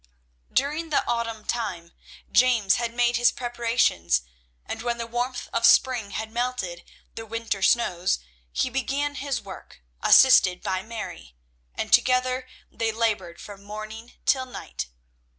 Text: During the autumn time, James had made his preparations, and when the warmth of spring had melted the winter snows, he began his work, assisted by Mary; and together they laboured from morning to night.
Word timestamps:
During 0.51 0.89
the 0.89 1.05
autumn 1.07 1.45
time, 1.45 1.91
James 2.31 2.77
had 2.77 2.91
made 2.91 3.17
his 3.17 3.31
preparations, 3.31 4.23
and 4.65 4.81
when 4.81 4.97
the 4.97 5.05
warmth 5.05 5.47
of 5.53 5.63
spring 5.63 6.09
had 6.09 6.31
melted 6.31 6.83
the 7.13 7.23
winter 7.23 7.61
snows, 7.61 8.17
he 8.51 8.71
began 8.71 9.13
his 9.13 9.41
work, 9.43 9.83
assisted 10.01 10.63
by 10.63 10.81
Mary; 10.81 11.35
and 11.75 11.93
together 11.93 12.47
they 12.71 12.91
laboured 12.91 13.39
from 13.39 13.63
morning 13.63 14.13
to 14.25 14.43
night. 14.43 14.87